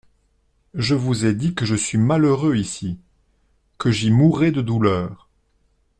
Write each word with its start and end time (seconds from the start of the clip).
Je 0.73 0.95
vous 0.95 1.25
ai 1.25 1.35
dit 1.35 1.53
que 1.53 1.63
je 1.63 1.75
suis 1.75 1.99
malheureux 1.99 2.55
ici, 2.55 2.97
que 3.77 3.91
j'y 3.91 4.09
mourrais 4.09 4.51
de 4.51 4.61
douleur. 4.63 5.29